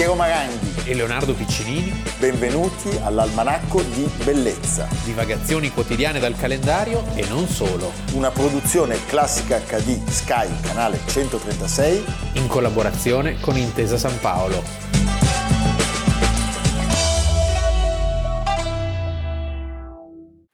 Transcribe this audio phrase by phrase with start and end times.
[0.00, 1.92] Piero Maranghi e Leonardo Piccinini.
[2.18, 4.88] Benvenuti all'Almanacco di Bellezza.
[5.04, 7.92] Divagazioni quotidiane dal calendario e non solo.
[8.14, 12.04] Una produzione classica HD Sky, canale 136.
[12.36, 14.62] In collaborazione con Intesa San Paolo.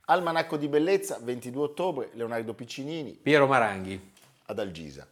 [0.06, 3.12] Almanacco di Bellezza, 22 ottobre, Leonardo Piccinini.
[3.12, 4.12] Piero Maranghi.
[4.46, 5.06] Ad Algisa.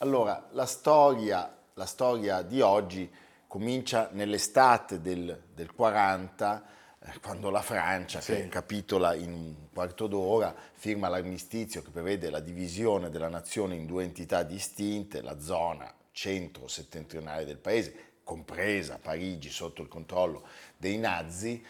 [0.00, 3.10] Allora, la storia, la storia di oggi
[3.48, 6.64] comincia nell'estate del, del 40,
[7.00, 8.34] eh, quando la Francia, sì.
[8.34, 13.86] che capitola in un quarto d'ora, firma l'armistizio che prevede la divisione della nazione in
[13.86, 20.46] due entità distinte, la zona centro-settentrionale del paese, compresa Parigi sotto il controllo
[20.76, 21.64] dei nazi,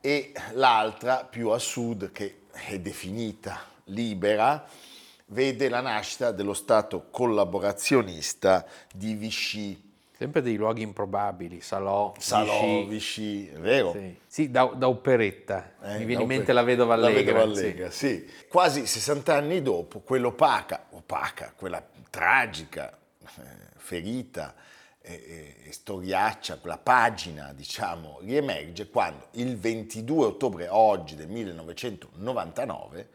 [0.00, 4.64] e l'altra più a sud, che è definita libera,
[5.26, 9.85] vede la nascita dello Stato collaborazionista di Vichy
[10.18, 13.92] Sempre dei luoghi improbabili, Salò, Salò, Vichy, è vero?
[13.92, 17.18] Sì, sì da, da, operetta, eh, mi viene in mente la vedova allegra.
[17.18, 18.24] La vedova allegra, sì.
[18.26, 18.46] sì.
[18.48, 23.42] Quasi 60 anni dopo, quell'opaca, opaca, quella tragica eh,
[23.76, 24.54] ferita
[25.02, 33.08] e, e, storiaccia, quella pagina, diciamo, riemerge quando il 22 ottobre oggi del 1999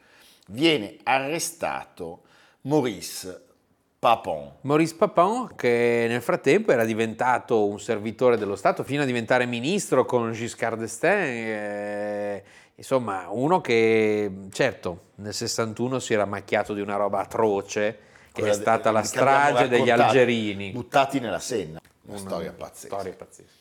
[0.50, 2.22] viene arrestato
[2.62, 3.46] Maurice
[4.02, 4.54] Papon.
[4.62, 10.06] Maurice Papon, che nel frattempo era diventato un servitore dello Stato fino a diventare ministro
[10.06, 11.48] con Giscard d'Estaing.
[11.48, 18.00] Eh, insomma, uno che certo nel 61 si era macchiato di una roba atroce,
[18.32, 20.72] che Quella è stata de, la strage degli algerini.
[20.72, 21.80] Buttati nella Senna.
[22.06, 22.96] Una, una storia pazzesca.
[22.96, 23.52] Storia pazzesca.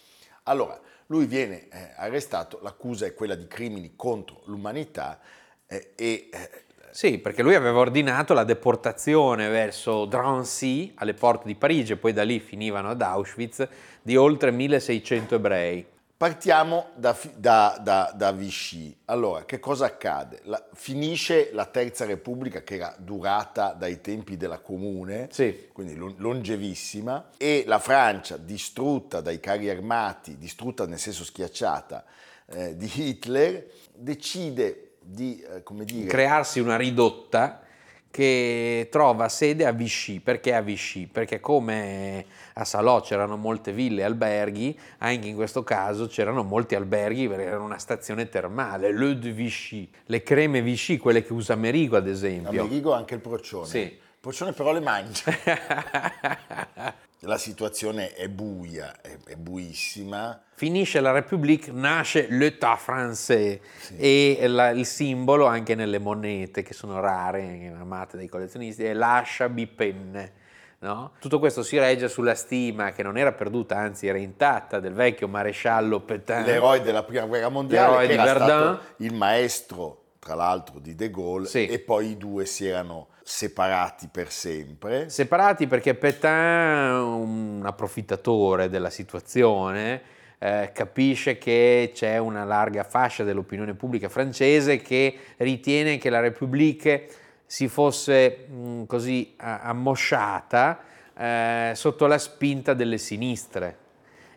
[0.44, 5.20] Allora, lui viene eh, arrestato, l'accusa è quella di crimini contro l'umanità
[5.66, 11.54] eh, e eh, sì, perché lui aveva ordinato la deportazione verso Drancy, alle porte di
[11.54, 13.66] Parigi, e poi da lì finivano ad Auschwitz,
[14.02, 15.86] di oltre 1600 ebrei.
[16.20, 18.94] Partiamo da, da, da, da Vichy.
[19.06, 20.40] Allora, che cosa accade?
[20.44, 25.68] La, finisce la Terza Repubblica, che era durata dai tempi della Comune, sì.
[25.72, 32.04] quindi longevissima, e la Francia, distrutta dai carri armati, distrutta nel senso schiacciata,
[32.48, 36.06] eh, di Hitler, decide di eh, dire...
[36.06, 37.62] crearsi una ridotta
[38.10, 40.18] che trova sede a Vichy.
[40.20, 41.06] Perché a Vichy?
[41.06, 46.74] Perché come a Salò c'erano molte ville e alberghi, anche in questo caso c'erano molti
[46.74, 51.54] alberghi perché era una stazione termale, Le de Vichy, le creme Vichy, quelle che usa
[51.54, 52.64] Merigo ad esempio.
[52.64, 53.66] Merigo anche il procione.
[53.66, 53.78] Sì.
[53.78, 55.24] Il procione però le mangia.
[57.20, 60.40] la situazione è buia, è, è, buissima.
[60.54, 63.96] Finisce la République, nasce l'État français sì.
[63.96, 69.48] e la, il simbolo anche nelle monete che sono rare, amate dai collezionisti, è l'ascia
[69.48, 70.38] bipenne.
[70.82, 71.12] No?
[71.20, 75.28] Tutto questo si regge sulla stima che non era perduta, anzi era intatta, del vecchio
[75.28, 76.44] maresciallo Pétain.
[76.44, 78.78] L'eroe della prima guerra mondiale, che era Verdun.
[78.96, 81.66] il maestro, tra l'altro, di De Gaulle, sì.
[81.66, 85.08] e poi i due si erano separati per sempre.
[85.08, 90.02] Separati perché Pétain, un approfittatore della situazione,
[90.38, 97.08] eh, capisce che c'è una larga fascia dell'opinione pubblica francese che ritiene che la République
[97.46, 100.80] si fosse mh, mm, così ammosciata
[101.16, 103.76] eh, sotto la spinta delle sinistre.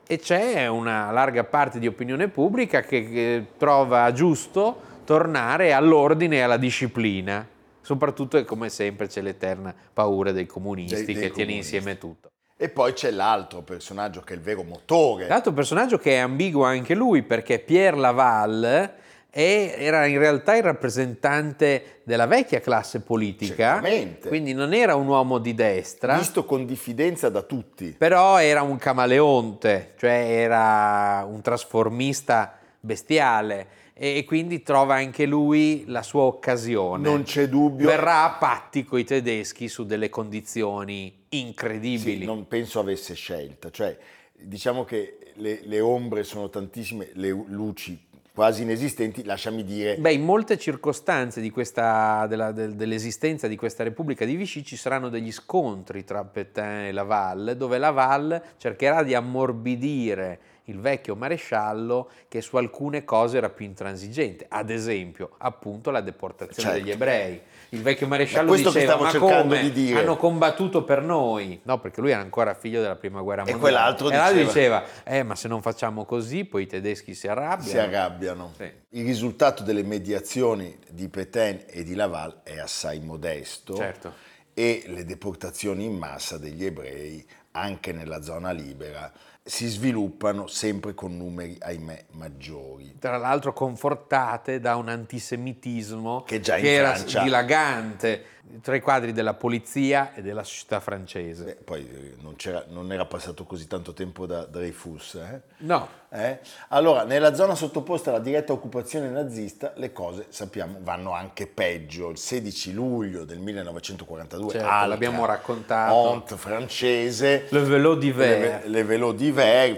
[0.08, 6.42] E c'è una larga parte di opinione pubblica che, che trova giusto tornare all'ordine e
[6.42, 7.48] alla disciplina
[7.84, 11.44] Soprattutto e come sempre c'è l'eterna paura dei comunisti dei, dei che comunisti.
[11.44, 12.30] tiene insieme tutto.
[12.56, 15.28] E poi c'è l'altro personaggio che è il vero motore.
[15.28, 18.94] L'altro personaggio che è ambiguo anche lui perché Pierre Laval
[19.36, 24.30] era in realtà il rappresentante della vecchia classe politica, Certamente.
[24.30, 26.16] quindi non era un uomo di destra.
[26.18, 27.96] Visto con diffidenza da tutti.
[27.98, 36.02] Però era un camaleonte, cioè era un trasformista bestiale e quindi trova anche lui la
[36.02, 37.04] sua occasione.
[37.04, 37.88] Non c'è dubbio.
[37.88, 42.20] Verrà a patti con i tedeschi su delle condizioni incredibili.
[42.20, 43.98] Sì, non penso avesse scelta, cioè
[44.34, 49.96] diciamo che le, le ombre sono tantissime, le luci quasi inesistenti, lasciami dire.
[49.98, 54.76] Beh, in molte circostanze di questa, della, del, dell'esistenza di questa Repubblica di Vichy ci
[54.76, 62.10] saranno degli scontri tra Pétain e Laval, dove Laval cercherà di ammorbidire il vecchio maresciallo
[62.28, 66.78] che su alcune cose era più intransigente, ad esempio appunto la deportazione certo.
[66.80, 67.42] degli ebrei.
[67.70, 71.60] Il vecchio maresciallo diceva ma come hanno combattuto per noi?
[71.64, 73.60] No, perché lui era ancora figlio della prima guerra mondiale.
[73.60, 77.28] E quell'altro e diceva, diceva eh ma se non facciamo così poi i tedeschi si
[77.28, 77.70] arrabbiano.
[77.70, 78.54] Si arrabbiano.
[78.56, 78.72] Sì.
[78.90, 83.76] Il risultato delle mediazioni di Pétain e di Laval è assai modesto.
[83.76, 89.12] Certo e le deportazioni in massa degli ebrei anche nella zona libera
[89.46, 92.96] si sviluppano sempre con numeri, ahimè, maggiori.
[92.98, 97.24] Tra l'altro confortate da un antisemitismo che, già che era Francia...
[97.24, 98.26] dilagante
[98.62, 101.44] tra i quadri della polizia e della società francese.
[101.44, 102.36] Beh, poi eh, non,
[102.68, 105.16] non, era passato così tanto tempo da Dreyfus.
[105.16, 105.42] Eh?
[105.60, 105.88] No.
[106.10, 106.40] Eh?
[106.68, 112.10] Allora, nella zona sottoposta alla diretta occupazione nazista, le cose, sappiamo, vanno anche peggio.
[112.10, 115.94] Il 16 luglio del 1942, certo, l'abbiamo raccontato.
[115.94, 117.48] Honte francese.
[117.50, 118.62] Le Vélo d'hiver.
[118.64, 119.33] Le, le Vélo d'hiver.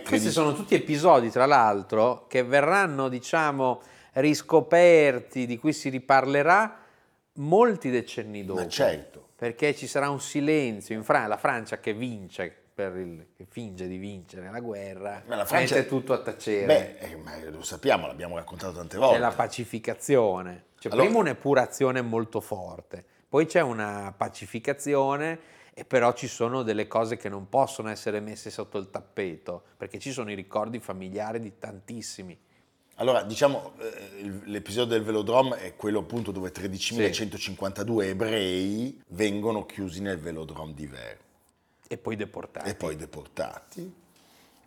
[0.07, 3.81] Questi sono tutti episodi, tra l'altro, che verranno, diciamo,
[4.13, 6.79] riscoperti, di cui si riparlerà
[7.33, 8.61] molti decenni dopo.
[8.61, 9.29] Ma certo.
[9.35, 13.97] Perché ci sarà un silenzio in Francia, la Francia che vince, il, che finge di
[13.97, 16.65] vincere la guerra, ma la Francia è tutto a tacere.
[16.65, 19.15] Beh, eh, lo sappiamo, l'abbiamo raccontato tante volte.
[19.15, 20.63] C'è la pacificazione.
[20.79, 25.39] Cioè, allora, prima un'epurazione molto forte, poi c'è una pacificazione
[25.77, 29.99] e però ci sono delle cose che non possono essere messe sotto il tappeto, perché
[29.99, 32.39] ci sono i ricordi familiari di tantissimi.
[32.95, 38.07] Allora, diciamo, eh, l'episodio del velodrome è quello appunto dove 13.152 sì.
[38.07, 41.17] ebrei vengono chiusi nel velodrome di Ver.
[41.89, 42.69] E poi deportati.
[42.69, 43.93] E poi deportati.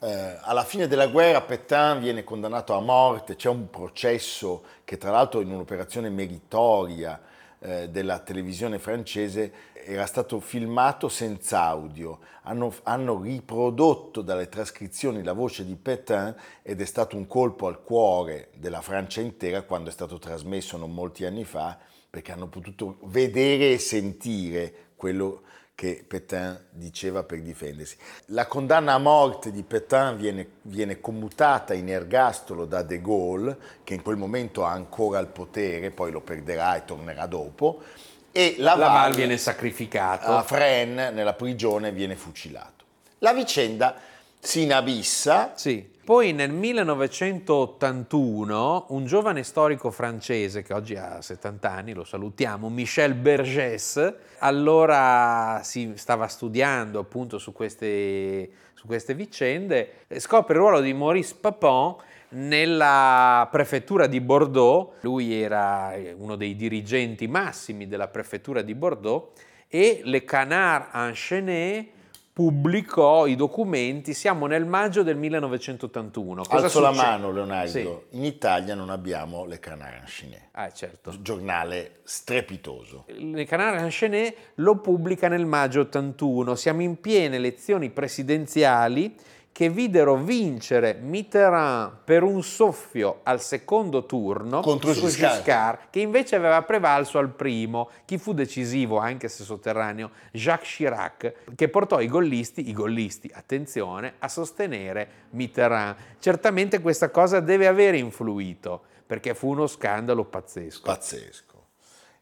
[0.01, 5.11] Eh, alla fine della guerra Pétain viene condannato a morte, c'è un processo che tra
[5.11, 7.19] l'altro in un'operazione meritoria
[7.61, 15.33] eh, della televisione francese era stato filmato senza audio, hanno, hanno, riprodotto dalle trascrizioni la
[15.33, 19.93] voce di Pétain ed è stato un colpo al cuore della Francia intera quando è
[19.93, 21.79] stato trasmesso non molti anni fa,
[22.11, 27.97] perché hanno potuto vedere e sentire quello che Pétain diceva per difendersi.
[28.27, 33.95] La condanna a morte di Pétain viene, viene, commutata in ergastolo da De Gaulle, che
[33.95, 37.81] in quel momento ha ancora il potere, poi lo perderà e tornerà dopo,
[38.33, 40.27] e Laval, Laval viene sacrificato.
[40.27, 42.85] A Fresnes, nella prigione, viene fucilato.
[43.19, 43.97] La vicenda
[44.39, 45.55] si inabissa.
[45.57, 45.97] Sì.
[46.09, 53.15] Poi nel 1981 un giovane storico francese che oggi ha 70 anni, lo salutiamo, Michel
[53.15, 60.95] Bergès, allora si stava studiando appunto su queste, su queste vicende, scopre il ruolo di
[60.95, 61.97] Maurice Papin
[62.31, 69.33] nella prefettura di Bordeaux, lui era uno dei dirigenti massimi della prefettura di Bordeaux
[69.69, 71.97] e Le Canard Enchaîné
[72.39, 76.45] pubblicò i documenti, siamo nel maggio del 1981.
[76.45, 76.97] Cosa Alzo succede?
[76.97, 78.17] la mano Leonardo, sì.
[78.17, 80.51] in Italia non abbiamo Le Canard Enchaîné.
[80.53, 81.21] Ah, certo.
[81.21, 83.07] Giornale strepitoso.
[83.09, 89.17] Le Canard Enchaîné lo pubblica nel maggio 81, siamo in piene elezioni presidenziali
[89.59, 95.35] che videro vincere Mitterrand per un soffio al secondo turno contro su Giscard.
[95.35, 97.91] Giscard, che invece aveva prevalso al primo.
[98.05, 100.13] Chi fu decisivo, anche se sotterraneo?
[100.31, 105.97] Jacques Chirac, che portò i gollisti, i gollisti, attenzione, a sostenere Mitterrand.
[106.21, 110.83] Certamente questa cosa deve aver influito, perché fu uno scandalo pazzesco.
[110.85, 111.65] Pazzesco.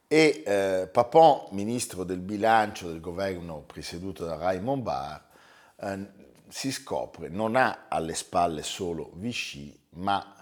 [0.08, 5.20] E eh, Papon, ministro del bilancio del governo presieduto da Raymond Barr,
[5.82, 6.15] eh,
[6.48, 10.37] si scopre non ha alle spalle solo Vichy, ma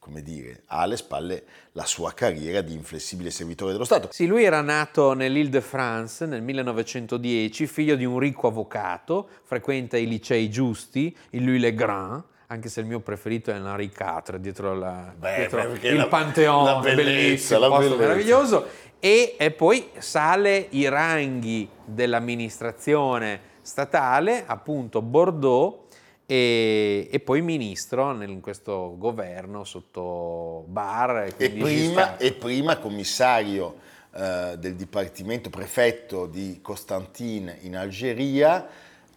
[0.00, 4.08] come dire, ha alle spalle la sua carriera di inflessibile servitore dello Stato.
[4.10, 10.50] Sì, lui era nato nell'Île-de-France nel 1910, figlio di un ricco avvocato, frequenta i licei
[10.50, 15.12] giusti, il Louis Le Grand, anche se il mio preferito è Henri IV, dietro, la,
[15.16, 18.66] beh, dietro il la, Pantheon, la bellezza, bellissimo, posto meraviglioso,
[18.98, 25.86] e, e poi sale i ranghi dell'amministrazione statale, appunto Bordeaux,
[26.26, 31.26] e, e, poi ministro in questo governo sotto Bar.
[31.26, 33.76] E, e, prima, e prima, commissario
[34.12, 38.66] eh, del Dipartimento prefetto di Costantin in Algeria,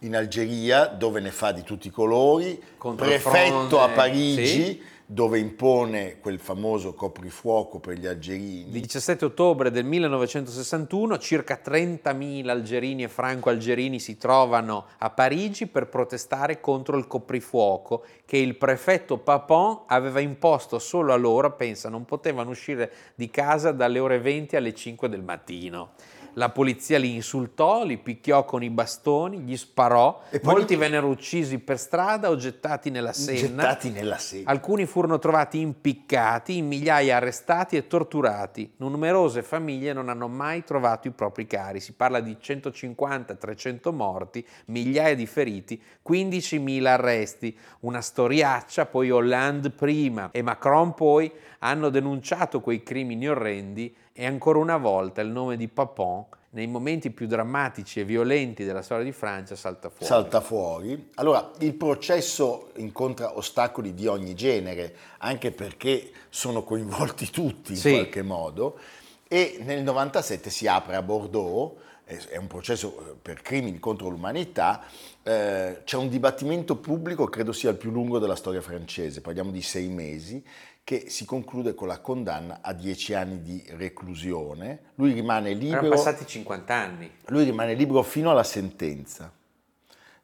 [0.00, 4.46] in Algeria dove ne fa di tutti i colori, Contro prefetto a Parigi.
[4.46, 8.74] Sì dove impone quel famoso coprifuoco per gli algerini.
[8.74, 15.88] Il 17 ottobre del 1961 circa 30.000 algerini e franco-algerini si trovano a Parigi per
[15.88, 22.04] protestare contro il coprifuoco che il prefetto Papon aveva imposto solo a loro, pensa, non
[22.04, 25.92] potevano uscire di casa dalle ore 20 alle 5 del mattino.
[26.34, 30.22] La polizia li insultò, li picchiò con i bastoni, gli sparò.
[30.42, 33.38] Molti vennero uccisi per strada o gettati nella Senna.
[33.38, 34.50] Gettati nella Senna.
[34.50, 38.72] Alcuni furono trovati impiccati, in migliaia arrestati e torturati.
[38.78, 41.78] Numerose famiglie non hanno mai trovato i propri cari.
[41.78, 47.56] Si parla di 150-300 morti, migliaia di feriti, 15.000 arresti.
[47.80, 54.58] Una storiaccia, poi Hollande prima e Macron poi hanno denunciato quei crimini orrendi e ancora
[54.60, 59.10] una volta il nome di Papon nei momenti più drammatici e violenti della storia di
[59.10, 60.06] Francia salta fuori.
[60.06, 61.10] Salta fuori.
[61.14, 67.90] Allora, il processo incontra ostacoli di ogni genere, anche perché sono coinvolti tutti in Sì.
[67.90, 68.78] qualche modo,
[69.26, 74.84] e nel 97 si apre a Bordeaux, è un processo eh, per crimini contro l'umanità,
[75.26, 79.62] eh, c'è un dibattimento pubblico, credo sia il più lungo della storia francese, parliamo di
[79.62, 80.44] sei mesi,
[80.84, 84.90] che si conclude con la condanna a dieci anni di reclusione.
[84.96, 85.88] Lui rimane Erano libero.
[85.88, 87.10] passati 50 anni.
[87.28, 89.32] Lui rimane libero fino alla sentenza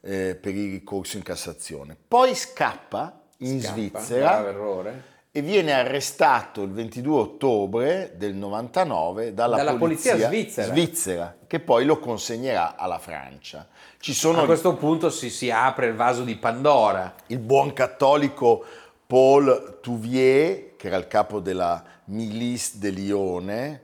[0.03, 1.97] eh, per il ricorso in Cassazione.
[2.07, 5.03] Poi scappa in Scappa, Svizzera grave errore.
[5.33, 10.67] E viene arrestato il 22 ottobre del 99 dalla, Dalla polizia svizzera.
[10.73, 13.69] svizzera, che poi lo consegnerà alla Francia.
[13.99, 17.15] Ci sono A questo punto si, si apre il vaso di Pandora.
[17.29, 18.65] il buon cattolico
[19.07, 23.83] Paul Touvier, che era il capo della Milice de Lione,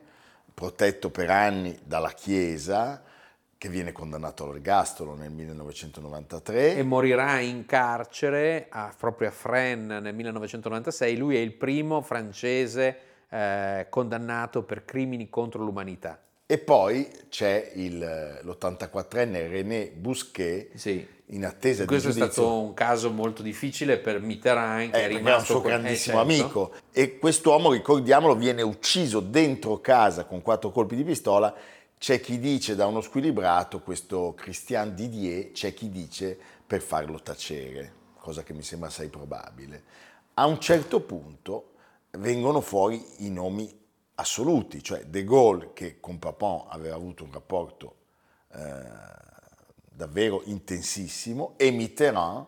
[0.52, 3.02] protetto per anni dalla Chiesa,
[3.58, 6.76] che viene condannato all'ergastolo nel 1993.
[6.76, 11.16] e morirà in carcere a- proprio a Fresnes nel 1996.
[11.16, 12.98] Lui è il primo francese
[13.28, 16.20] eh, condannato per crimini contro l'umanità.
[16.46, 21.04] E poi c'è il- l'84enne René Bousquet, Sì.
[21.30, 22.30] in attesa di Questo è giudizio.
[22.32, 25.70] stato un caso molto difficile per Mitterrand, che Eh, è era un rimasto suo que-
[25.72, 26.32] eh, grandissimo certo.
[26.32, 26.72] amico.
[26.92, 31.52] E quest'uomo, ricordiamolo, viene ucciso dentro casa con quattro colpi di pistola.
[31.98, 37.92] C'è chi dice da uno squilibrato, questo Christian Didier, c'è chi dice per farlo tacere,
[38.18, 39.82] cosa che mi sembra assai probabile.
[40.34, 41.72] A un certo punto
[42.12, 43.68] vengono fuori i nomi
[44.16, 47.96] assoluti, cioè De Gaulle, che con Papon aveva avuto un rapporto
[48.52, 48.82] eh,
[49.90, 52.46] davvero intensissimo, e Mitterrand,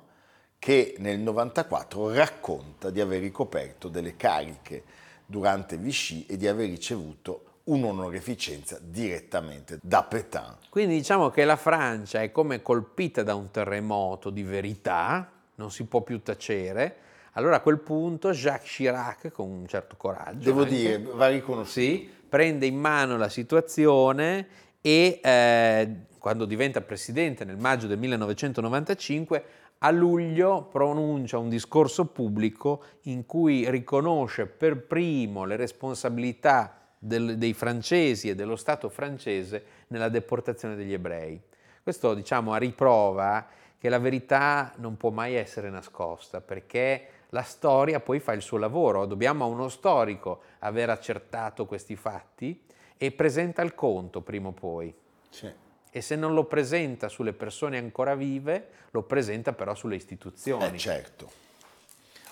[0.59, 4.85] che nel 94 racconta di aver ricoperto delle cariche
[5.25, 10.57] durante Vichy e di aver ricevuto un'onorificenza direttamente da Pétain.
[10.71, 15.85] Quindi diciamo che la Francia è come colpita da un terremoto di verità, non si
[15.85, 16.97] può più tacere.
[17.33, 21.81] Allora a quel punto Jacques Chirac, con un certo coraggio, Devo anche, dire, va riconosciuto.
[21.81, 24.47] sì, prende in mano la situazione
[24.81, 29.45] e eh, quando diventa presidente nel maggio del 1995,
[29.79, 37.55] a luglio pronuncia un discorso pubblico in cui riconosce per primo le responsabilità del- dei
[37.55, 41.41] francesi e dello Stato francese nella deportazione degli ebrei.
[41.83, 43.47] Questo diciamo a riprova
[43.79, 48.59] che la verità non può mai essere nascosta perché la storia poi fa il suo
[48.59, 52.65] lavoro, dobbiamo a uno storico aver accertato questi fatti
[52.97, 54.93] e presenta il conto prima o poi.
[55.31, 55.51] Sì.
[55.91, 60.75] E se non lo presenta sulle persone ancora vive, lo presenta però sulle istituzioni.
[60.77, 61.31] Eh, certo.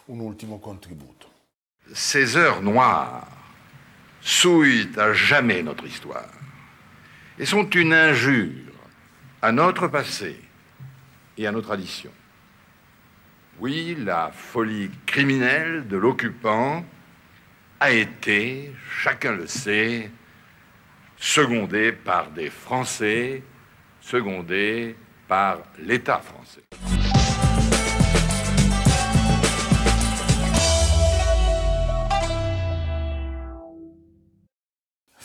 [0.07, 1.29] Un ultimo contributo.
[1.93, 3.25] Ces heures noires
[4.27, 6.29] souillent à jamais notre histoire
[7.39, 8.73] et sont une injure
[9.41, 10.37] à notre passé
[11.39, 12.13] et à nos traditions.
[13.61, 16.85] Oui, la folie criminelle de l'occupant
[17.79, 20.11] a été, chacun le sait,
[21.17, 23.45] secondée par des Français,
[24.01, 24.97] secondée
[25.29, 26.96] par l'État français.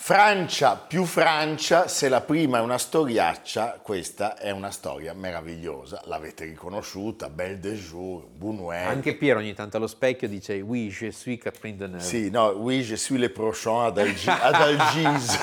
[0.04, 6.00] Francia più Francia, se la prima è una storiaccia, questa è una storia meravigliosa.
[6.06, 8.84] L'avete riconosciuta, Belle de Jour, Buñuel.
[8.84, 12.02] Anche Piero ogni tanto allo specchio dice Oui, je suis Catherine Deneuve.
[12.02, 15.38] Sì, no, oui, je suis le prochain ad, Algi- ad Algise.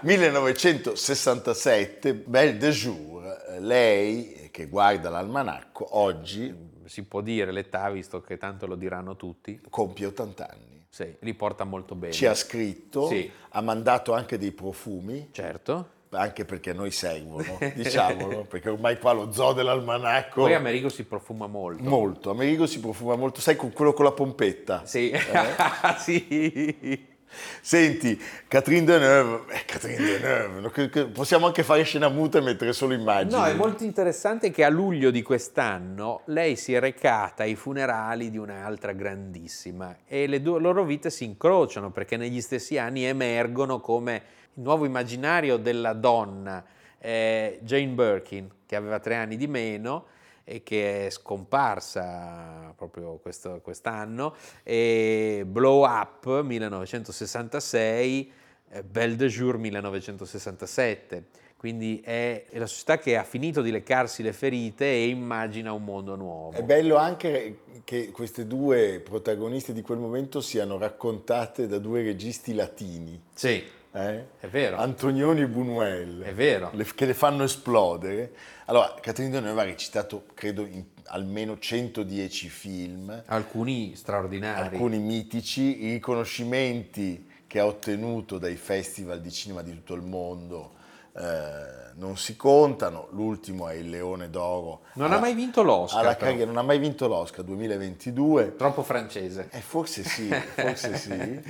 [0.00, 3.36] 1967, Belle de Jour.
[3.58, 9.60] Lei, che guarda l'almanacco, oggi Si può dire l'età, visto che tanto lo diranno tutti.
[9.68, 10.83] compie 80 anni.
[10.94, 12.12] Sì, li porta molto bene.
[12.12, 13.28] Ci ha scritto, Sì.
[13.48, 15.88] ha mandato anche dei profumi, Certo.
[16.10, 20.42] anche perché noi servono, diciamolo, perché ormai qua lo zoo dell'almanacco...
[20.42, 21.82] Poi Amerigo si profuma molto.
[21.82, 24.86] Molto, Amerigo si profuma molto, sai con quello con la pompetta.
[24.86, 25.12] Sì.
[25.98, 27.12] sì.
[27.60, 33.32] Senti, Catherine Deneuve, eh, Catherine Deneuve, possiamo anche fare scena muta e mettere solo immagini.
[33.32, 38.30] No, è molto interessante che a luglio di quest'anno lei si è recata ai funerali
[38.30, 43.80] di un'altra grandissima e le due loro vite si incrociano perché negli stessi anni emergono
[43.80, 44.22] come
[44.54, 46.64] il nuovo immaginario della donna
[46.98, 50.06] eh, Jane Birkin, che aveva tre anni di meno
[50.44, 58.32] e che è scomparsa proprio questo- quest'anno, e Blow Up 1966,
[58.70, 61.24] eh, Belle de Jour 1967.
[61.56, 65.82] Quindi è, è la società che ha finito di leccarsi le ferite e immagina un
[65.82, 66.52] mondo nuovo.
[66.52, 72.52] È bello anche che queste due protagoniste di quel momento siano raccontate da due registi
[72.52, 73.18] latini.
[73.32, 73.64] Sì,
[73.96, 74.24] Eh?
[74.40, 74.76] È vero.
[74.76, 76.22] Antonioni e Buñuel.
[76.24, 76.70] È vero.
[76.72, 78.32] Le- che le fanno esplodere.
[78.66, 84.66] Allora, Catherine Deneuve ha recitato, credo, in almeno 110 film, Alcuni straordinari.
[84.74, 90.72] alcuni mitici, i riconoscimenti che ha ottenuto dai festival di cinema di tutto il mondo
[91.16, 93.06] eh, non si contano.
[93.12, 94.80] L'ultimo è il Leone d'Oro.
[94.94, 96.16] Non alla- ha mai vinto l'Oscar.
[96.16, 98.56] carriera, non ha mai vinto l'Oscar 2022.
[98.56, 99.46] Troppo francese.
[99.52, 101.42] Eh, forse sì, forse sì.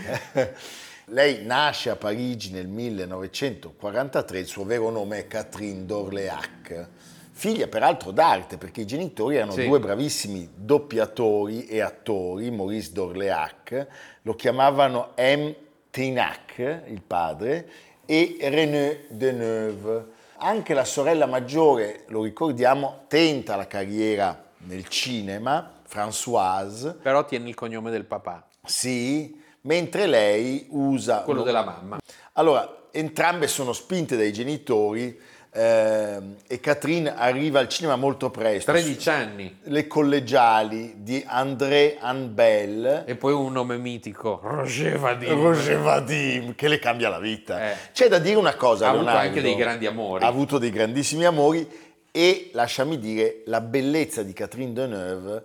[1.09, 6.89] Lei nasce a Parigi nel 1943, il suo vero nome è Catherine d'Orléac,
[7.31, 9.67] figlia peraltro d'arte perché i genitori erano Sì.
[9.67, 13.87] due bravissimi doppiatori e attori, Maurice d'Orléac,
[14.23, 15.53] lo chiamavano M.
[15.91, 17.69] Trinac, il padre,
[18.07, 20.07] e René Deneuve.
[20.39, 27.55] Anche la sorella maggiore, lo ricordiamo, tenta la carriera nel cinema, Françoise, Però tiene il
[27.55, 31.21] cognome del papà, sì, mentre lei usa...
[31.21, 31.99] quello della mamma.
[32.35, 35.19] Allora, entrambe sono spinte dai genitori
[35.53, 38.73] ehm, e Catherine arriva al cinema molto presto.
[38.73, 39.59] 13 anni.
[39.65, 45.33] Le collegiali di André Anbel, E poi un nome mitico, Roger Vadim.
[45.33, 47.71] Roger Vadim, che le cambia la vita.
[47.71, 47.77] Eh.
[47.93, 49.29] C'è da dire una cosa, Ha avuto Leonardo.
[49.29, 50.25] anche dei grandi amori.
[50.25, 51.67] Ha avuto dei grandissimi amori
[52.11, 55.45] e, lasciami dire, la bellezza di Catherine Deneuve,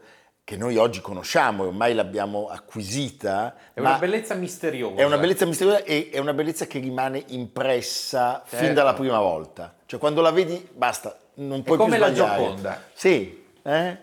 [0.50, 4.96] che noi oggi conosciamo, ormai l'abbiamo acquisita, È una bellezza misteriosa.
[4.96, 8.74] È una bellezza misteriosa e è una bellezza che rimane impressa fin Certo.
[8.74, 9.76] dalla prima volta.
[9.86, 12.42] Cioè quando la vedi basta, non puoi come più la sbagliare.
[12.42, 12.84] Gioconda.
[12.94, 13.98] Sì, eh?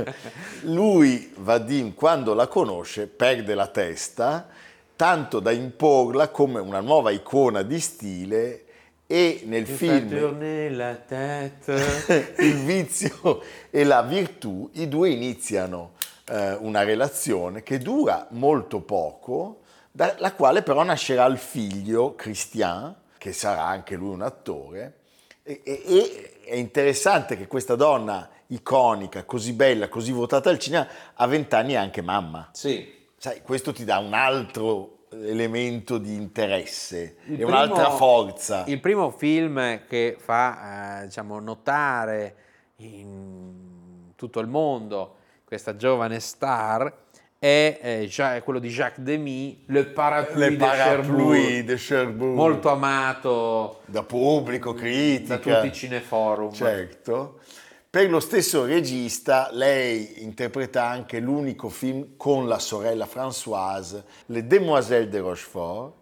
[0.62, 4.48] Lui, Vadim, quando la conosce, perde la testa,
[4.96, 8.64] tanto da imporla come una nuova icona di stile
[9.06, 12.34] e nel film Tourner la tête.
[12.38, 15.92] il vizio e la virtù, i due iniziano
[16.28, 19.60] eh, una relazione che dura molto poco,
[19.92, 24.94] dalla quale però nascerà il figlio Christian, che sarà anche lui un attore.
[25.42, 30.86] E, e- e è interessante che questa donna iconica, così bella, così votata al cinema,
[31.14, 32.50] a vent'anni è anche mamma.
[32.52, 32.94] Sì.
[33.16, 38.64] Sai, questo ti dà un altro elemento di interesse Il un'altra primo- forza.
[38.66, 42.34] Il primo film che fa eh, diciamo, notare
[42.76, 46.92] in tutto il mondo questa giovane star
[47.38, 52.34] è eh, Gia- quello di Jacques Demy, Le Parapluie Le de parapluie Cherbourg, de Cherbourg.
[52.34, 55.36] molto amato da pubblico, critica.
[55.36, 56.50] da tutti i cineforum.
[56.52, 57.40] Certo.
[57.88, 65.08] Per lo stesso regista, lei interpreta anche l'unico film con la sorella Françoise, Le Demoiselles
[65.08, 65.94] de Rochefort,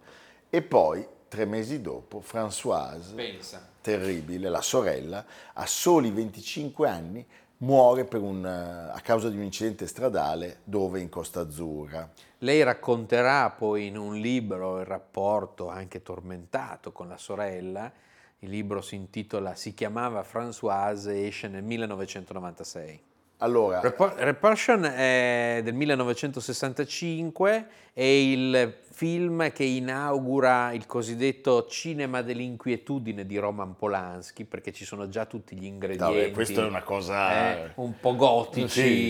[0.50, 3.68] e poi, tre mesi dopo, Françoise, Pensa.
[3.80, 7.24] terribile, la sorella, a soli 25 anni,
[7.58, 12.10] muore un, eh, a causa di un incidente stradale dove in Costa Azzurra.
[12.38, 17.90] Lei racconterà poi in un libro il rapporto anche tormentato con la sorella.
[18.44, 23.13] Il libro si intitola Si chiamava Françoise e esce nel 1996.
[23.38, 33.26] Allora, Repor- Repulsion è del 1965, è il film che inaugura il cosiddetto cinema dell'inquietudine
[33.26, 36.14] di Roman Polanski, perché ci sono già tutti gli ingredienti.
[36.14, 38.68] Vabbè, questa è una cosa- eh, un po' gotici,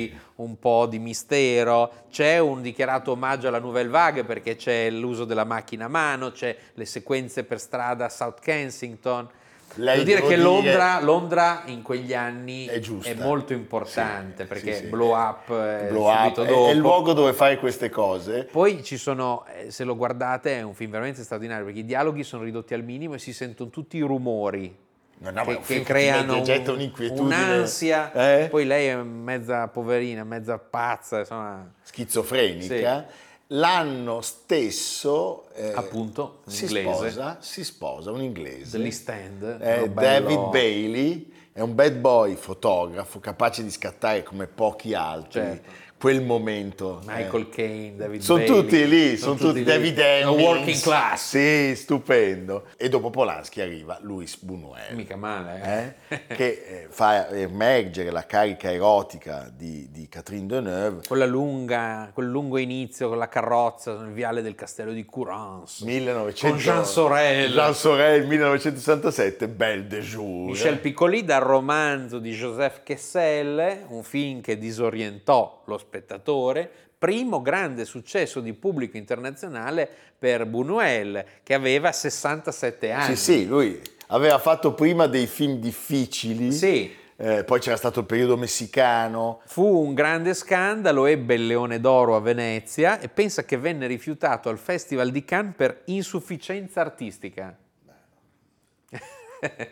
[0.08, 0.18] Sì.
[0.36, 1.92] un po' di mistero.
[2.10, 6.56] C'è un dichiarato omaggio alla Nouvelle Vague perché c'è l'uso della macchina a mano, c'è
[6.72, 9.28] le sequenze per strada a South Kensington.
[9.76, 13.12] Lei, Devo dire che dire- Londra, Londra in quegli anni È giusta.
[13.16, 14.86] molto importante Sì, perché sì, sì.
[14.88, 18.44] blow up, è Blow Up è- è il luogo dove fare queste cose.
[18.50, 22.22] Poi ci sono, eh, se lo guardate, è un film veramente straordinario perché i dialoghi
[22.22, 24.82] sono ridotti al minimo e si sentono tutti i rumori
[25.18, 27.24] No, no, è che, che creano un- un'inquietudine.
[27.24, 28.12] un'ansia.
[28.12, 28.48] Eh?
[28.48, 33.06] Poi lei è mezza poverina, mezza pazza, insomma, schizofrenica.
[33.54, 38.78] L'anno stesso eh, appunto, si sposa, si sposa un inglese.
[38.78, 39.58] Degli stand.
[39.60, 45.70] Eh, David Bailey è un bad boy fotografo capace di scattare come pochi altri Certo.
[46.04, 47.00] Quel momento.
[47.06, 48.60] Michael Caine, David Sono Bailey.
[48.60, 49.64] tutti lì, sono, tutti, lì.
[49.64, 50.42] David Hemmings.
[50.42, 51.28] working class.
[51.30, 52.66] Sì, stupendo.
[52.76, 54.94] E dopo Polanski arriva Luis Buñuel.
[54.94, 56.14] Mica male, eh?
[56.14, 61.06] eh, che eh, fa emergere la carica erotica di, di Catherine Deneuve.
[61.08, 65.86] Quella lunga, quel lungo inizio con la carrozza nel viale del castello di Courance.
[65.86, 67.50] 1900 Con Jean Sorel.
[67.50, 70.50] Jean Sorel 1967, Belle de Jour.
[70.50, 77.84] Michel Piccoli dal romanzo di Joseph Kessel, un film che disorientò lo spettatore, primo grande
[77.84, 83.16] successo di pubblico internazionale per Buñuel, che aveva 67 anni.
[83.16, 86.52] Sì, sì, lui aveva fatto prima dei film difficili.
[86.52, 89.40] Sì, eh, poi c'era stato il periodo messicano.
[89.46, 94.48] Fu un grande scandalo, ebbe il Leone d'Oro a Venezia e pensa che venne rifiutato
[94.48, 97.56] al Festival di Cannes per insufficienza artistica.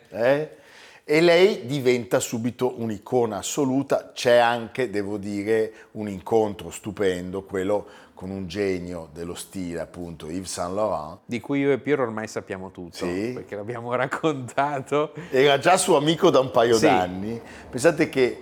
[0.09, 0.57] Eh?
[1.05, 4.11] E lei diventa subito un'icona assoluta.
[4.13, 10.49] C'è anche, devo dire, un incontro stupendo, quello con un genio dello stile, appunto, Yves
[10.53, 11.19] Saint Laurent.
[11.25, 13.31] Di cui io e Piero ormai sappiamo tutto, Sì.
[13.33, 15.11] perché l'abbiamo raccontato.
[15.29, 16.85] Era già suo amico da un paio Sì.
[16.85, 17.41] d'anni.
[17.69, 18.41] Pensate che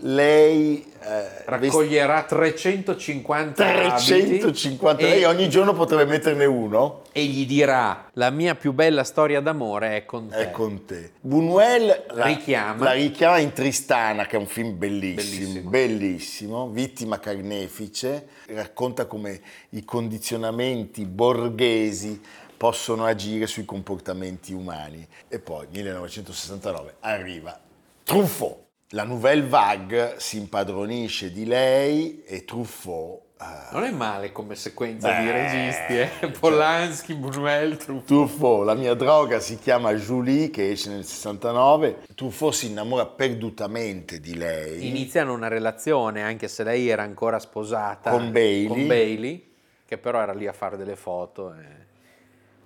[0.00, 7.46] lei eh, Raccoglierà 350 abiti 350 e, lei ogni giorno potrebbe metterne uno e gli
[7.46, 10.36] dirà la mia più bella storia d'amore è con te.
[10.36, 12.84] è con te Buñuel la Richiama.
[12.84, 15.70] la richiama in Tristana che è un film bellissimo Bellissimo.
[15.70, 22.20] bellissimo, vittima carnefice racconta come i condizionamenti borghesi
[22.56, 27.58] possono agire sui comportamenti umani e poi 1969 arriva
[28.02, 34.54] Truffaut la Nouvelle Vague si impadronisce di lei e Truffaut eh, Non è male come
[34.54, 36.08] sequenza Beh, di registi, eh?
[36.20, 38.04] cioè- Polanski, Buñuel, Truffaut.
[38.06, 42.04] Truffaut, la mia droga si chiama Julie, che esce nel 69.
[42.14, 44.88] Truffaut si innamora perdutamente di lei.
[44.88, 48.66] Iniziano una relazione, anche se lei era ancora sposata Con Bailey.
[48.68, 49.52] con Bailey,
[49.84, 51.52] che però era lì a fare delle foto.
[51.52, 51.84] e-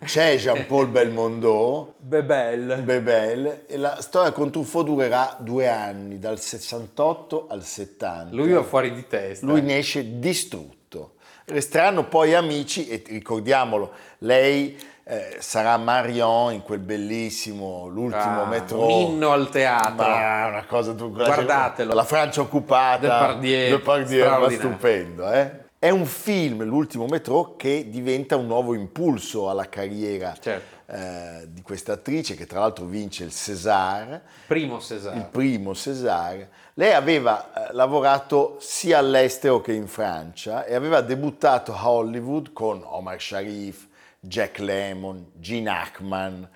[0.02, 2.80] C'è Jean-Paul Belmondo, Bebel.
[2.82, 8.34] Bebel, e la storia con Truffaut durerà due anni, dal 68 al 70.
[8.34, 9.44] Lui va fuori di testa.
[9.46, 11.12] Lui ne esce distrutto.
[11.44, 18.82] Resteranno poi amici e ricordiamolo, lei eh, sarà Marion in quel bellissimo L'ultimo Ah, metro.
[18.84, 20.06] un inno al teatro.
[20.06, 21.92] Ma una cosa tu Guardatelo.
[21.92, 23.00] La Francia occupata.
[23.00, 24.58] Depardieu, Depardieu, ma straordinario.
[24.70, 25.50] stupendo, eh?
[25.82, 30.92] È un film, L'ultimo metro, che diventa un nuovo impulso alla carriera Certo.
[30.92, 35.28] eh, di questa attrice che tra l'altro vince il César Primo il Cesare.
[35.30, 41.88] primo César, lei aveva eh, lavorato sia all'estero che in Francia e aveva debuttato a
[41.90, 43.88] Hollywood con Omar Sharif,
[44.20, 46.46] Jack Lemmon, Gene Hackman,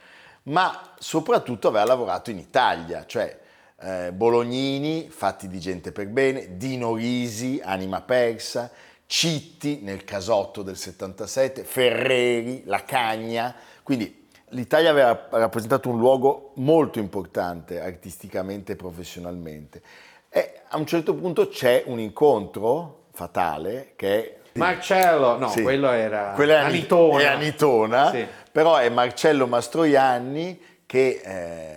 [0.42, 3.40] ma soprattutto aveva lavorato in Italia, cioè
[3.80, 8.70] eh, Bolognini, Fatti di gente per bene, Dino Risi, Anima persa,
[9.16, 16.98] Citti nel casotto del 77, Ferreri, La Cagna, quindi l'Italia aveva rappresentato un luogo molto
[16.98, 19.80] importante artisticamente e professionalmente.
[20.28, 24.58] E a un certo punto c'è un incontro fatale che è...
[24.58, 25.62] Marcello, no, Sì.
[25.62, 27.20] quello era Quella è Ani- Anitona.
[27.22, 28.26] è Anitona, Sì.
[28.50, 31.76] però è Marcello Mastroianni che eh,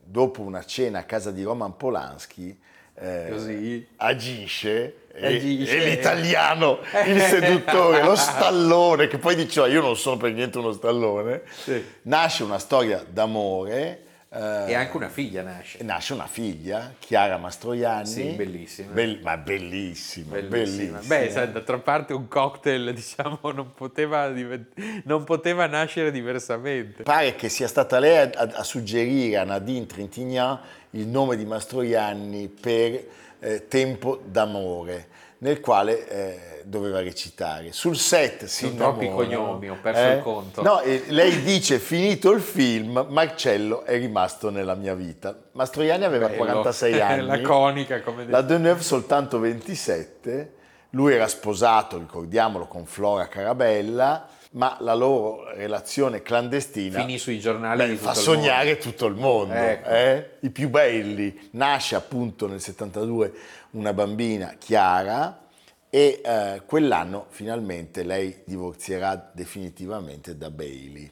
[0.00, 2.56] dopo una cena a casa di Roman Polanski
[2.94, 3.86] eh, Così.
[3.96, 5.34] agisce, e-
[5.66, 10.72] e l'italiano, il seduttore, lo stallone, che poi diceva io non sono per niente uno
[10.72, 11.82] stallone, Sì.
[12.02, 14.04] nasce una storia d'amore.
[14.34, 15.82] eh, E anche una figlia nasce.
[15.84, 18.06] nasce una figlia, Chiara Mastroianni.
[18.06, 18.90] Sì, bellissima.
[18.90, 21.00] Bell- ma bellissima, Bellissima.
[21.00, 21.44] bellissima.
[21.44, 24.72] Beh, d'altra parte un cocktail, diciamo, non poteva, divent-
[25.04, 27.02] non poteva nascere diversamente.
[27.02, 30.60] Pare che sia stata lei a, a- a suggerire a Nadine Trintignant
[30.92, 33.04] il nome di Mastroianni per
[33.38, 37.72] eh, Tempo d'amore, nel quale eh, doveva recitare.
[37.72, 40.62] Sul set si Sono troppi cognomi, ho perso il conto.
[40.62, 45.36] No, e lei dice, finito il film, Marcello è rimasto nella mia vita.
[45.52, 46.38] Mastroianni aveva Bello.
[46.38, 47.26] 46 anni.
[47.26, 48.58] Laconica, come La detto.
[48.58, 50.52] Deneuve soltanto 27,
[50.94, 57.86] lui era sposato, ricordiamolo, con Flora Carabella, ma la loro relazione clandestina Finì sui giornali
[57.86, 59.88] beh, fa sognare tutto il mondo, Ecco.
[59.88, 60.30] eh?
[60.40, 61.48] i più belli.
[61.52, 63.32] Nasce appunto nel 72
[63.70, 65.46] una bambina, Chiara,
[65.88, 71.10] e eh, quell'anno finalmente lei divorzierà definitivamente da Bailey.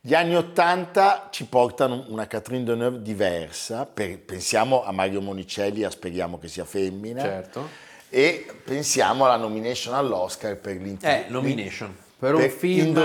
[0.00, 5.90] Gli anni 80 ci portano una Catherine Deneuve diversa, per- pensiamo a Mario Monicelli, a
[5.90, 7.68] Speriamo che sia femmina, Certo.
[8.16, 11.26] E pensiamo alla nomination all'Oscar per l'intero...
[11.26, 11.94] Eh, nomination.
[12.18, 12.96] Per un film,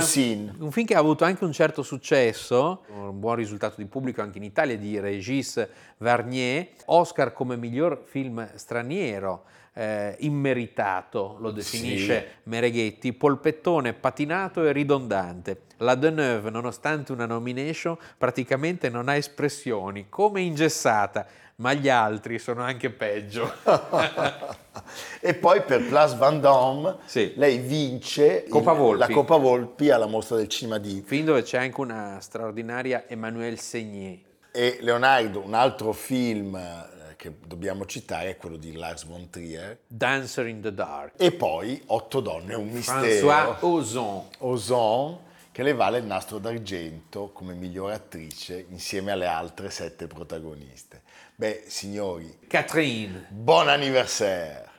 [0.60, 4.38] un film che ha avuto anche un certo successo, un buon risultato di pubblico anche
[4.38, 9.44] in Italia, di Régis Varnier, Oscar come miglior film straniero,
[9.74, 15.62] eh, immeritato, lo definisce Mereghetti, polpettone patinato e ridondante.
[15.78, 22.64] La Deneuve, nonostante una nomination, praticamente non ha espressioni, come ingessata, ma gli altri sono
[22.64, 23.52] anche peggio.
[25.22, 27.34] e poi per Place Vendôme Sì.
[27.36, 31.80] lei vince Coppa la Coppa Volpi alla mostra del cinema di film dove c'è anche
[31.80, 34.20] una straordinaria Emmanuelle Segnier.
[34.52, 36.60] e Leonardo, un altro film
[37.22, 41.22] che dobbiamo citare è quello di Lars von Trier Dancer in the Dark.
[41.22, 43.00] e poi Otto donne, un mistero.
[43.02, 44.24] François Ozon.
[44.40, 45.20] Ozon
[45.52, 51.04] che le vale il nastro d'argento come migliore attrice insieme alle altre sette protagoniste.
[51.36, 53.28] Beh, signori, Catherine.
[53.30, 54.71] buon anniversaire!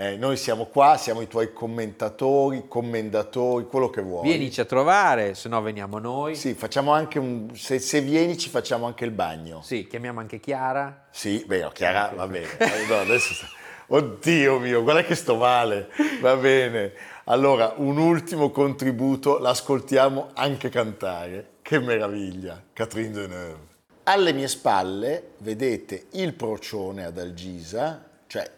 [0.00, 4.26] Eh, noi siamo qua, siamo i tuoi commentatori, commendatori, quello che vuoi.
[4.26, 6.36] Vienici a trovare, se no veniamo noi.
[6.36, 7.54] Sì, facciamo anche un...
[7.54, 9.60] Se, se vieni ci facciamo anche il bagno.
[9.60, 11.08] Sì, chiamiamo anche Chiara.
[11.10, 12.46] Sì, beh, no, Chiara, va bene.
[12.88, 13.44] No, adesso
[13.88, 15.90] Oddio mio, guarda che sto male.
[16.22, 16.94] Va bene.
[17.24, 21.56] Allora, un ultimo contributo, l'ascoltiamo anche cantare.
[21.60, 23.68] Che meraviglia, Catherine Deneuve.
[24.04, 28.50] Alle mie spalle vedete il procione ad Algisa, cioè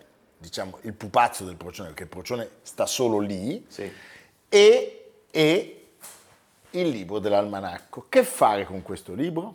[0.42, 3.90] diciamo il pupazzo del procione, perché il procione sta solo lì, Sì.
[4.48, 5.86] e, e
[6.70, 8.06] il libro dell'almanacco.
[8.08, 9.54] Che fare con questo libro?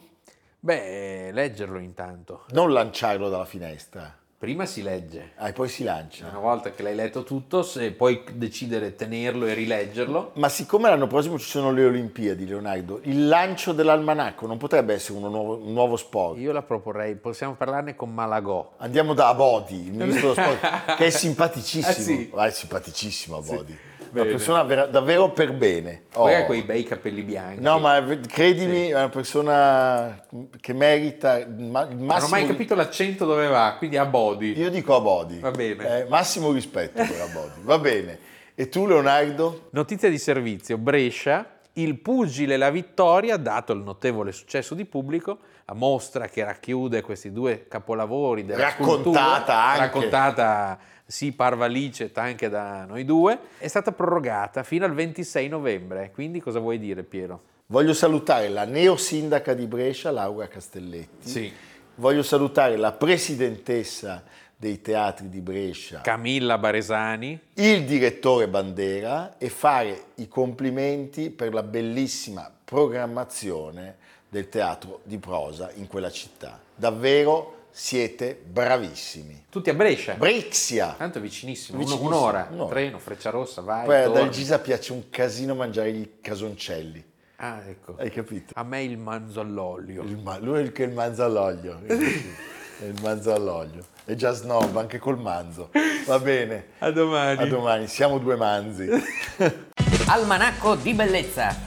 [0.59, 2.45] Beh, leggerlo intanto.
[2.51, 5.31] Non lanciarlo dalla finestra, Prima si legge.
[5.37, 6.27] ah, e poi si lancia.
[6.29, 11.07] Una volta che l'hai letto tutto, se puoi decidere tenerlo e rileggerlo, Ma siccome l'anno
[11.07, 15.73] prossimo ci sono le Olimpiadi, Leonardo, il lancio dell'almanacco non potrebbe essere uno nuovo- un
[15.73, 16.37] nuovo sport?
[16.39, 18.73] io la proporrei, possiamo parlarne con Malagò.
[18.77, 21.89] Andiamo da Abodi, il ministro dello sport, che è simpaticissimo.
[21.89, 22.31] Ah, sì?
[22.35, 23.71] Ah, è simpaticissimo Abodi.
[23.71, 24.35] Una Bene.
[24.35, 26.03] persona vera- davvero per bene.
[26.11, 26.37] Poi Oh.
[26.37, 27.61] ha quei bei capelli bianchi.
[27.61, 30.25] No, ma credimi, è una persona
[30.59, 32.29] che merita il ma- il Non ho massimo...
[32.37, 34.57] mai capito l'accento dove va, quindi a body.
[34.57, 35.39] Io dico Abodi.
[35.39, 36.01] Va bene.
[36.01, 37.61] Eh, massimo rispetto per Abodi.
[37.61, 38.19] Va bene.
[38.55, 39.67] E tu, Leonardo?
[39.71, 45.37] Notizia di servizio, Brescia, il pugile La Vittoria, dato il notevole successo di pubblico,
[45.73, 49.79] mostra che racchiude questi due capolavori della Raccontata scultura, anche.
[49.79, 56.11] raccontata sì parva licet anche da noi due, è stata prorogata fino al 26 novembre.
[56.13, 57.41] Quindi cosa vuoi dire Piero?
[57.67, 61.27] Voglio salutare la neosindaca di Brescia, Laura Castelletti.
[61.27, 61.53] Sì.
[61.95, 64.23] Voglio salutare la presidentessa
[64.55, 71.61] dei teatri di Brescia, Camilla Baresani, il direttore Bandera e fare i complimenti per la
[71.61, 73.97] bellissima programmazione
[74.29, 76.59] del teatro di prosa in quella città.
[76.75, 79.45] Davvero siete bravissimi.
[79.49, 80.13] tutti a Brescia.
[80.15, 80.95] Brixia!
[80.97, 82.69] Tanto è vicinissimo, Vicinissimo, uno- un'ora, un'ora.
[82.69, 83.85] treno, Frecciarossa, vai.
[83.85, 84.19] Poi ad torni.
[84.21, 87.03] Algisa piace un casino mangiare i casoncelli.
[87.37, 87.95] Ah, ecco.
[87.97, 88.53] Hai capito?
[88.55, 90.01] A me il manzo all'olio.
[90.01, 91.79] Il ma- lui è il che il manzo all'olio.
[92.79, 93.83] È il manzo all'olio.
[94.05, 95.71] È già snob anche col manzo.
[96.05, 96.67] Va bene.
[96.77, 97.41] A domani.
[97.41, 97.87] A domani.
[97.87, 98.87] Siamo due manzi.
[100.05, 101.66] Almanacco di bellezza